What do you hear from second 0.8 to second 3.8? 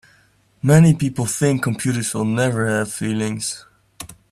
people think computers will never have feelings.